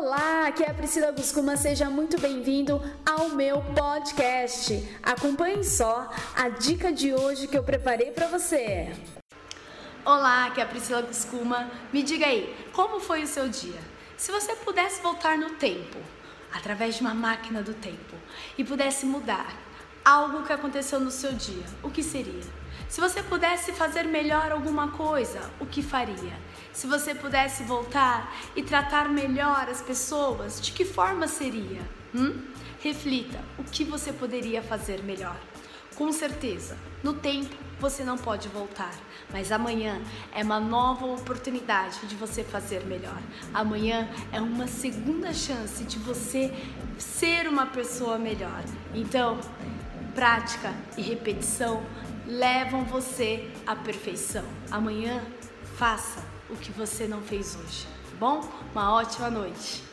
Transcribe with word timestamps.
Olá, 0.00 0.46
aqui 0.46 0.62
é 0.62 0.70
a 0.70 0.74
Priscila 0.74 1.10
Guscuma, 1.10 1.56
seja 1.56 1.90
muito 1.90 2.20
bem-vindo 2.20 2.80
ao 3.04 3.30
meu 3.30 3.60
podcast. 3.74 4.88
Acompanhe 5.02 5.64
só 5.64 6.08
a 6.36 6.48
dica 6.50 6.92
de 6.92 7.12
hoje 7.12 7.48
que 7.48 7.58
eu 7.58 7.64
preparei 7.64 8.12
para 8.12 8.28
você. 8.28 8.92
Olá, 10.04 10.46
aqui 10.46 10.60
é 10.60 10.62
a 10.62 10.66
Priscila 10.66 11.02
Guscuma. 11.02 11.68
Me 11.92 12.04
diga 12.04 12.26
aí, 12.26 12.56
como 12.72 13.00
foi 13.00 13.24
o 13.24 13.26
seu 13.26 13.48
dia? 13.48 13.80
Se 14.16 14.30
você 14.30 14.54
pudesse 14.54 15.02
voltar 15.02 15.36
no 15.36 15.50
tempo, 15.54 15.98
através 16.52 16.94
de 16.94 17.00
uma 17.00 17.12
máquina 17.12 17.60
do 17.60 17.74
tempo, 17.74 18.14
e 18.56 18.62
pudesse 18.62 19.04
mudar 19.04 19.52
algo 20.04 20.44
que 20.44 20.52
aconteceu 20.52 21.00
no 21.00 21.10
seu 21.10 21.32
dia, 21.32 21.64
o 21.82 21.90
que 21.90 22.04
seria? 22.04 22.44
Se 22.88 23.02
você 23.02 23.22
pudesse 23.22 23.70
fazer 23.72 24.04
melhor 24.04 24.50
alguma 24.50 24.88
coisa, 24.88 25.40
o 25.60 25.66
que 25.66 25.82
faria? 25.82 26.32
Se 26.72 26.86
você 26.86 27.14
pudesse 27.14 27.62
voltar 27.62 28.34
e 28.56 28.62
tratar 28.62 29.10
melhor 29.10 29.68
as 29.68 29.82
pessoas, 29.82 30.58
de 30.58 30.72
que 30.72 30.86
forma 30.86 31.28
seria? 31.28 31.82
Hum? 32.14 32.40
Reflita 32.80 33.38
o 33.58 33.64
que 33.64 33.84
você 33.84 34.10
poderia 34.10 34.62
fazer 34.62 35.02
melhor. 35.02 35.36
Com 35.96 36.10
certeza, 36.12 36.78
no 37.02 37.12
tempo 37.12 37.54
você 37.78 38.02
não 38.02 38.16
pode 38.16 38.48
voltar, 38.48 38.94
mas 39.30 39.52
amanhã 39.52 40.00
é 40.34 40.42
uma 40.42 40.58
nova 40.58 41.04
oportunidade 41.06 42.06
de 42.06 42.14
você 42.14 42.42
fazer 42.42 42.86
melhor. 42.86 43.20
Amanhã 43.52 44.08
é 44.32 44.40
uma 44.40 44.66
segunda 44.66 45.34
chance 45.34 45.84
de 45.84 45.98
você 45.98 46.52
ser 46.96 47.46
uma 47.48 47.66
pessoa 47.66 48.16
melhor. 48.16 48.64
Então, 48.94 49.38
prática 50.18 50.74
e 50.96 51.02
repetição 51.02 51.80
levam 52.26 52.84
você 52.84 53.48
à 53.64 53.76
perfeição. 53.76 54.42
Amanhã, 54.68 55.24
faça 55.76 56.20
o 56.50 56.56
que 56.56 56.72
você 56.72 57.06
não 57.06 57.22
fez 57.22 57.54
hoje. 57.54 57.86
Tá 58.10 58.16
bom? 58.18 58.40
Uma 58.72 58.94
ótima 58.94 59.30
noite. 59.30 59.87